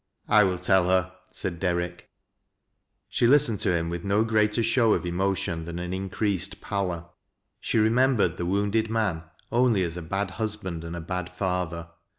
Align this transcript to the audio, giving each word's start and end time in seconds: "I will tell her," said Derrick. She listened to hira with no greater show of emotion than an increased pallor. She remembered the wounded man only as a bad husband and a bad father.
"I 0.27 0.43
will 0.43 0.57
tell 0.57 0.87
her," 0.87 1.13
said 1.31 1.59
Derrick. 1.59 2.09
She 3.07 3.27
listened 3.27 3.59
to 3.59 3.69
hira 3.69 3.87
with 3.87 4.03
no 4.03 4.23
greater 4.23 4.63
show 4.63 4.93
of 4.95 5.05
emotion 5.05 5.65
than 5.65 5.77
an 5.77 5.93
increased 5.93 6.59
pallor. 6.59 7.05
She 7.59 7.77
remembered 7.77 8.37
the 8.37 8.47
wounded 8.47 8.89
man 8.89 9.21
only 9.51 9.83
as 9.83 9.97
a 9.97 10.01
bad 10.01 10.31
husband 10.31 10.83
and 10.83 10.95
a 10.95 11.01
bad 11.01 11.29
father. 11.29 11.89